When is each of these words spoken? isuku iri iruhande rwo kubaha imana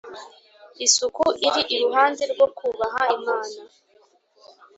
isuku 0.85 1.25
iri 1.47 1.61
iruhande 1.75 2.23
rwo 2.31 2.47
kubaha 2.57 3.01
imana 3.17 3.55